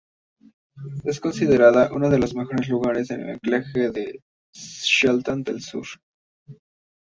Es 1.03 1.19
considerada 1.19 1.91
uno 1.93 2.09
de 2.09 2.17
los 2.17 2.33
mejores 2.33 2.67
lugares 2.69 3.09
de 3.09 3.33
anclaje 3.33 3.91
de 3.91 4.23
las 4.51 4.83
Shetland 4.83 5.45
del 5.45 5.61
Sur. 5.61 5.85